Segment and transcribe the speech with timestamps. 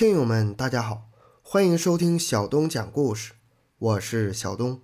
[0.00, 1.10] 听友们，大家好，
[1.42, 3.32] 欢迎收听小东讲故事，
[3.76, 4.80] 我是小东。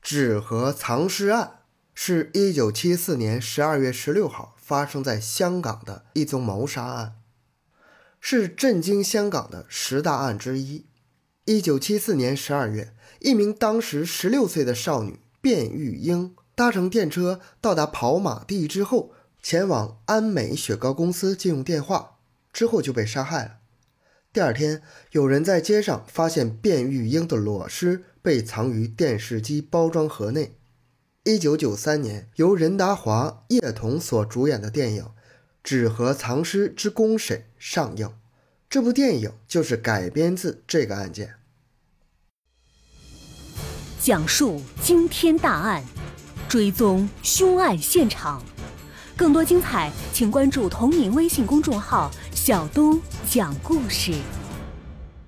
[0.00, 1.58] 纸盒藏尸案
[1.92, 7.16] 是一九七四年十二月十六号发生在香港的一宗谋杀案，
[8.18, 10.86] 是震惊香港的十大案之一。
[11.44, 19.12] 一九七四年十二月，一名当时十六岁的少女卞玉英搭乘电车到达跑马地之后，
[19.42, 22.16] 前往安美雪糕公司借用电话，
[22.50, 23.56] 之后就被杀害了。
[24.36, 24.82] 第二天，
[25.12, 30.58] 有人在街上发现卞玉英的裸尸被藏于电视机包装盒内。
[31.24, 35.04] 一九九三年，由任达华、叶童所主演的电影
[35.64, 38.12] 《纸盒藏尸之公审》上映。
[38.68, 41.36] 这部电影就是改编自这个案件，
[43.98, 45.82] 讲述惊天大案，
[46.46, 48.44] 追踪凶案现场。
[49.16, 52.10] 更多精彩，请关注同名微信公众号。
[52.46, 54.12] 小都讲故事。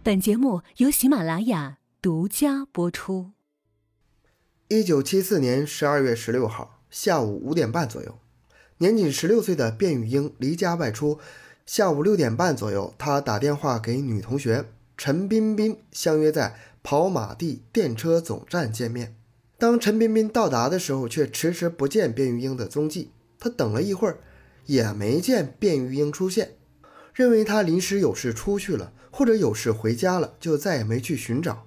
[0.05, 3.33] 本节目由喜马拉雅独家播出。
[4.69, 8.21] 一九七四年十二月十六号下午五点半左右，
[8.77, 11.19] 年仅十六岁的卞玉英离家外出。
[11.67, 19.17] 下午六点半左右，他打电话给女同学陈彬彬，相约在跑马地电车总站见面。
[19.59, 23.11] 当陈彬彬到达的时候，却迟迟不见卞玉英的踪迹。
[23.41, 24.21] 他等了一会儿，
[24.67, 26.58] 也没见卞玉英出现。
[27.19, 31.67] 认为他临时有事出去了，或者有事回家了，就再也没去寻找。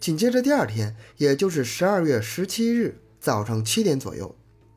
[0.00, 4.34] 紧接着第二天，也就是十二月十七日早上七点左右，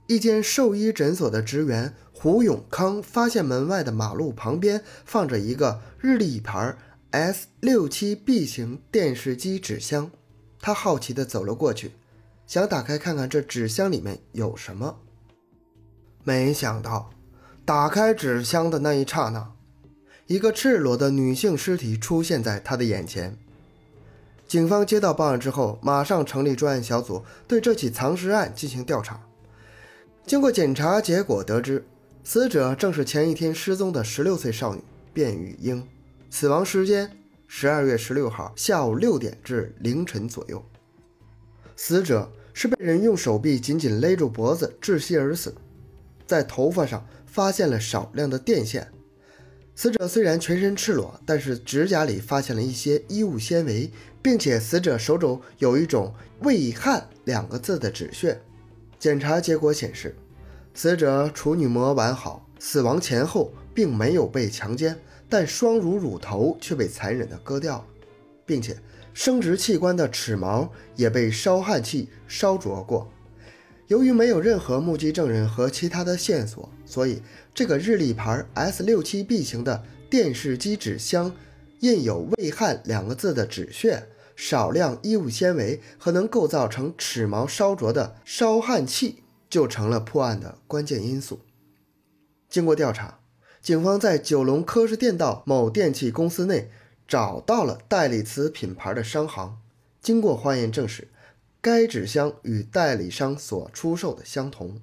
[0.08, 6.76] 一间兽医诊所的职员胡永康发现门外的马路旁边放着一个日立牌
[7.12, 10.12] S 六七 B 型电视机纸箱。
[10.60, 11.94] 他好奇地走了过去，
[12.46, 15.00] 想打开看看这纸箱里面有什么。
[16.26, 17.12] 没想到，
[17.64, 19.54] 打开纸箱的那一刹那。
[20.30, 23.36] 一个赤裸的女性尸体出现在他的眼前。
[24.48, 29.20] 警方接到报案之后，马上成立专案小组，对这起藏尸案进行调查。
[30.28, 31.84] 经过检查，结果得知，
[32.24, 34.84] 死者正是前一天失踪的十六岁少女
[35.16, 35.84] 卞玉英，
[36.30, 37.10] 死亡时间
[37.48, 40.64] 十二月十六号下午六点至凌晨左右。
[41.76, 45.56] 死者是被人用手臂紧紧勒住脖子窒息而死，
[46.28, 48.92] 在头发上发现了少量的电线。
[49.82, 53.90] 死者虽然全身赤裸，但是指甲里发现了一些衣物纤维，
[54.22, 56.14] 并且死者手肘有一种
[56.44, 58.42] “未汗”两个字的止血。
[59.00, 60.18] 检查结果显示，
[60.74, 67.86] 死者处女膜完好，死亡前后并没有被强奸，但双乳乳头却被残忍地割掉了，
[68.46, 68.76] 并且
[69.14, 73.10] 生殖器官的齿毛也被烧焊器烧灼过。
[73.88, 77.22] 由于没有任何目击证人和其他的线索，所以
[77.54, 81.36] 这个日立牌 S 六七 B 型的电视机纸箱
[81.82, 91.42] 印有“未焊”两个字的纸屑、少量衣物纤维和能构造成齿毛烧灼的烧焊器，就成了破案的关键因素。
[92.50, 93.20] 经过调查，
[93.62, 96.72] 警方在九龙科士电道某电器公司内
[97.08, 99.60] 找到了代理此品牌的商行，
[100.02, 101.08] 经过化验证实。
[101.62, 104.80] 该纸箱与代理商所出售的相同。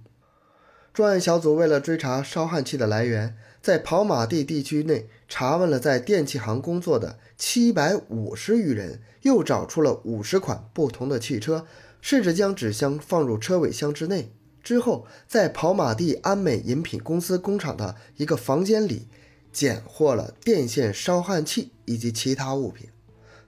[0.97, 11.67] 专案小组为了追查烧焊器的来源，在跑马地地区内查问了在电器行工作的七百五十余人，又找出了五十款不同的汽车，
[12.01, 14.33] 甚至将纸箱放入车尾箱之内。
[14.63, 19.07] 之后，在跑马地安美饮品公司工厂的一个房间里，
[19.53, 22.89] 检获了电线烧焊器以及其他物品。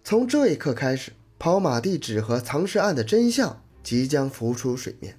[0.04, 1.12] 从这一刻开始。
[1.38, 5.18] 跑马地纸盒藏尸案的真相即将浮出水面。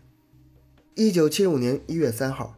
[0.99, 2.57] 一九七五年一月三号，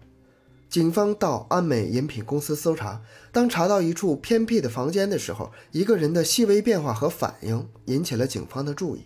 [0.67, 9.03] 警方到安美饮品公司搜查，当查到一处偏僻的房间的时候，一个人的细微变化和反应引起了警方的注意。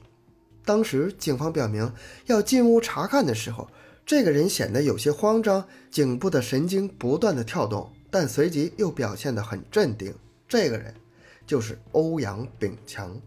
[0.63, 1.91] 当时警方表明
[2.27, 3.67] 要进屋查看的时候，
[4.05, 10.15] 这个人显得有些慌张，颈部的神经不断的跳动，但随即又表现得很镇定。
[10.47, 10.93] 这个人
[11.45, 13.19] 就是欧阳炳强。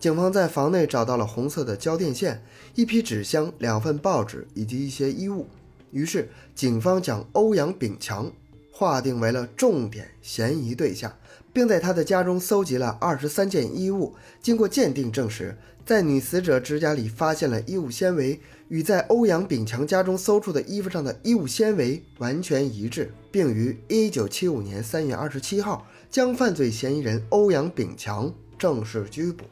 [0.00, 2.42] 警方在房内找到了红色的胶电线、
[2.74, 5.46] 一批纸箱、两份报纸以及一些衣物。
[5.92, 8.32] 于是，警方将欧阳炳强
[8.72, 11.14] 划定为了重点嫌疑对象，
[11.52, 14.14] 并在他的家中搜集了二十三件衣物。
[14.40, 15.54] 经过鉴定证实，
[15.84, 29.44] 在女死者指甲里发现了衣物纤维，与在欧阳炳强家中搜出的衣服上的衣物纤维完全一致，并于一九七五年三月二十七号将犯罪嫌疑人欧阳炳强正式拘捕。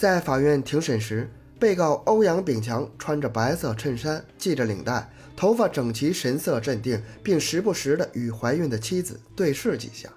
[0.00, 10.08] 在法院庭审时，被告欧阳炳强穿着白色衬衫，系着领带，头发整齐，神色镇定，并时不时地与怀孕的妻子对视几下。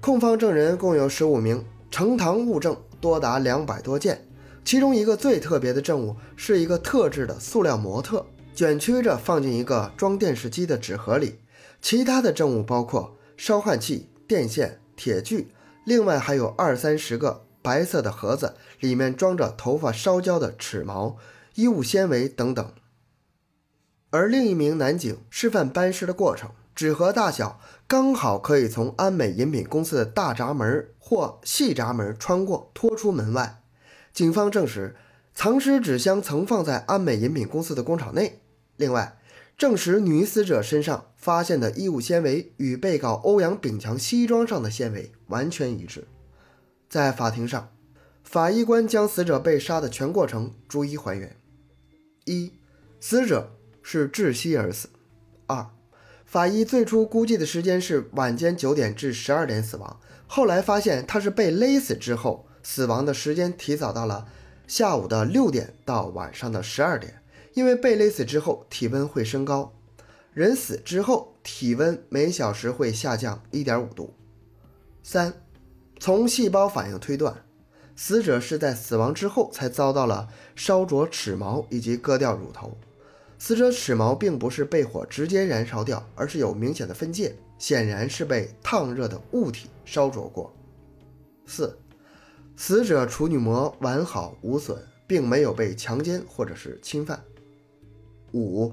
[0.00, 4.26] 控方证人共有十五名，呈堂物证多达两百多件。
[4.64, 8.24] 其中一个最特别的证物是一个特制的塑料模特，
[8.54, 11.38] 卷曲着放进一个装电视机的纸盒里。
[11.82, 15.48] 其他的证物包括烧焊器、电线、铁锯，
[15.84, 21.16] 另外还有二三十个白色的盒子，里面装着头发烧焦的齿毛、
[21.54, 22.74] 衣物纤维等等。
[24.10, 27.58] 而另一名男警示范搬尸的过程，纸盒大小
[27.88, 33.62] 刚好可以从安美饮品公司的大闸门或细闸门穿过，拖出门外。
[34.12, 34.94] 警方证实，
[35.34, 38.42] 藏尸纸箱曾放在安美饮品公司的工厂内。
[38.76, 39.18] 另外，
[39.56, 46.06] 证实女死者身上发现的衣物纤维与被告欧阳炳强西装上的纤维完全一致。
[46.94, 47.72] 在法庭上，
[48.22, 51.36] 法医官将死者被杀的全过程逐一还原：
[52.24, 52.52] 一、
[53.00, 54.90] 死者是窒息而死；
[55.48, 55.66] 二、
[56.24, 59.98] 法医最初估计的时间是晚间九点至十二点死亡，
[60.28, 62.46] 后来发现他是被勒死之后。
[62.62, 64.28] 死亡的时间提早到了
[64.68, 67.20] 下午的六点到晚上的十二点，
[67.54, 69.72] 因为被勒死之后体温会升高，
[70.32, 74.14] 人死之后体温每小时会下降一点五度。
[75.02, 75.34] 三，
[75.98, 77.44] 从细胞反应推断，
[77.96, 82.76] 死者是在死亡之后才遭到了烧灼齿毛以及割掉乳头。
[83.38, 90.54] 死者齿毛并不是被火直接燃烧掉，而是有明显的分界，显然是被烫热的物体烧灼过。
[91.46, 91.78] 四。
[92.56, 97.20] 死者处女膜完好无损，并没有被强奸或者是侵犯。
[98.32, 98.72] 五，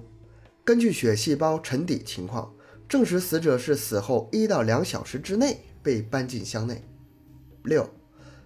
[0.63, 2.53] 根据血细胞沉底情况，
[2.87, 6.83] 证实死者是死后一到两小时之内被搬进箱内。
[7.63, 7.89] 六，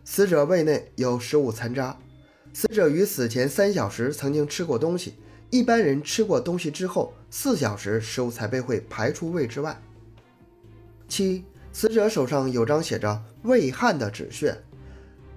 [0.04, 1.98] 死者胃内有食物残渣，
[2.54, 5.16] 死者于死前三小时曾经吃过东西，
[5.50, 9.82] 一般人吃过东西之后四小时食物才被会排出胃之外。
[11.08, 14.58] 七，死者手上有张写着“胃汗”的纸屑。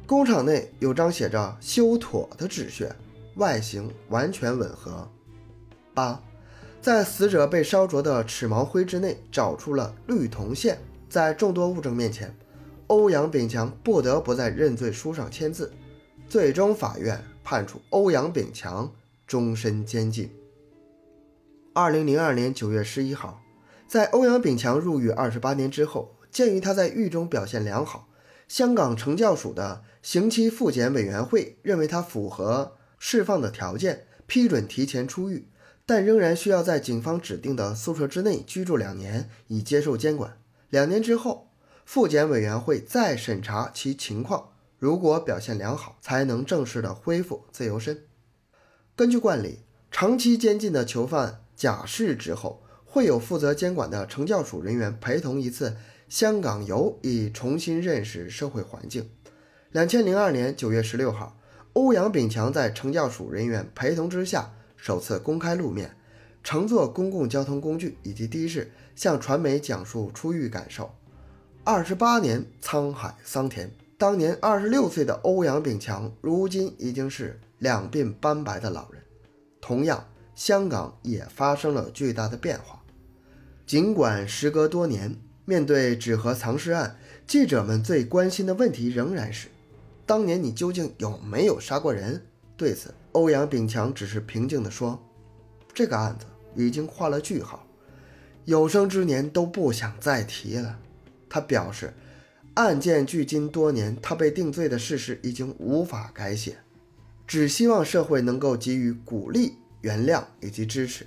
[0.07, 2.97] 工厂内有张写着“修妥”的纸屑，
[3.37, 5.09] 外形完全吻合。
[5.95, 6.23] 八，
[6.81, 10.79] 在死者被烧灼的齿毛灰之内找出了绿铜线。
[11.11, 12.37] 在众多物证面前，
[12.89, 15.73] 欧阳炳强不得不在认罪书上签字。
[16.29, 18.93] 最终，法院判处欧阳炳强
[19.27, 20.31] 终身监禁。
[21.73, 23.41] 二零零二年九月十一号，
[23.87, 28.09] 在欧阳炳强入狱二十八年之后，鉴于他在狱中表现良好。
[28.47, 35.49] 香港惩教署的刑期复检委员会认为他符合释放的条件，批准提前出狱，
[35.87, 40.39] 但仍然需要在警方指定的宿舍之内居住两年，以接受监管。
[40.71, 41.48] 两年之后，
[41.89, 48.05] 复检委员会再审查其情况，如果表现良好，才能正式的恢复自由身。
[48.95, 55.79] 根据惯例，长期监禁的囚犯假释之后，会有负责监管的惩教署人员陪同一次。
[56.11, 59.09] 香港游以重新认识社会环境。
[59.71, 61.39] 两千零二年九月十六号，
[61.73, 65.97] 欧阳炳强在惩教署人员陪同之下首次公开露面，
[66.45, 70.91] 乘坐公共交通工具以及的士向传媒讲述出狱感受。
[71.71, 79.03] 二十八年沧海桑田，当年二十六岁的欧阳炳强，如今已经是两鬓斑白的老人。
[79.61, 82.83] 同样，香港也发生了巨大的变化。
[83.67, 85.15] 尽管时隔多年。
[85.45, 89.49] 面对纸盒藏尸案，记者们最关心的问题仍然是：
[90.07, 92.23] 当年你究竟有没有杀过人？
[92.57, 94.99] 对此，欧阳炳强只是平静地说
[95.75, 97.67] ：“这个案子已经画了句号，
[98.47, 100.79] 有生之年都不想再提了。”
[101.29, 101.95] 他表示，
[102.55, 106.59] 案件距今多年，他被定罪的事实已经无法改写，
[107.27, 111.07] 只希望社会能够给予鼓励、原谅以及支持。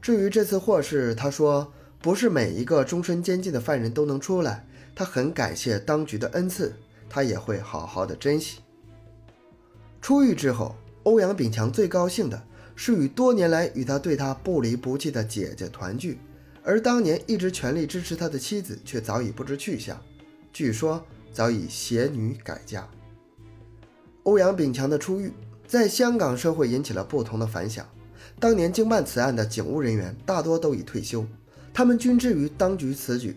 [0.00, 1.72] 至于这次获释，他说。
[2.02, 6.74] 不是每一个终身监禁的犯人都能出来，他很感谢当局的恩赐，
[7.10, 8.60] 他也会好好的珍惜。
[10.00, 12.42] 出狱之后，欧阳炳强最高兴的
[12.74, 16.18] 是与多年来与他对他不离不弃的姐姐团聚，
[16.70, 20.00] 而当年一直全力支持他的妻子却早已不知去向，
[20.52, 22.88] 据说早已携女改嫁。
[24.22, 25.32] 欧阳炳强的出狱
[25.66, 27.84] 在香港社会引起了不同的反响，
[28.38, 31.26] 当年经办此案的警务人员大多都已退休。
[31.74, 33.34] 他们均质疑当局此举，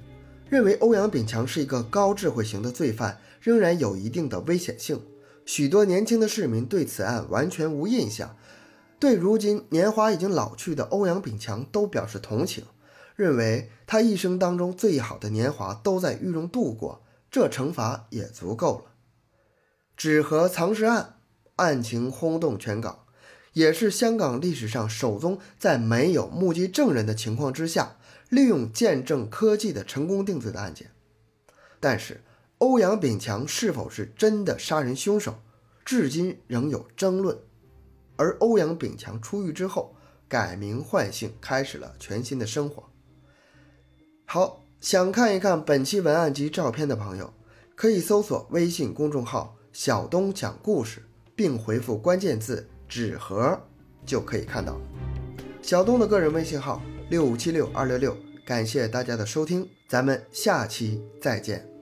[0.48, 5.02] 认为欧阳炳强是一个高智慧型的罪犯，仍然有一定的危险性。
[5.44, 8.38] 许多年轻的市民对此案完全无印象，
[9.00, 12.64] 对如今年华已经老去的欧阳炳强都表示同情，
[13.16, 18.92] 认为他一生当中最好的年华都在狱中度过，这惩罚也足够了。
[19.96, 21.18] 纸盒藏尸案
[21.58, 23.06] 案情轰动全港，
[23.54, 27.98] 也是香港历史上首宗在没有目击证人的情况之下。
[28.30, 30.90] 利用见证科技的成功定罪的案件，
[31.80, 32.24] 但是
[32.58, 35.36] 欧阳炳强是否是真的杀人凶手，
[35.86, 37.38] 至今仍有争论。
[38.16, 39.96] 而欧阳炳强出狱之后，
[40.28, 42.90] 改名换姓，开始了全新的生活。
[44.26, 47.34] 好，想看一看本期文案及照片的朋友，
[47.76, 51.04] 可以搜索微信公众号“小东讲故事”，
[51.36, 53.60] 并回复关键字“纸盒”，
[54.06, 54.80] 就可以看到。
[55.62, 58.16] 小东的个人微信号：六五七六二六六。
[58.46, 61.73] 感谢大家的收听，咱们下期再见。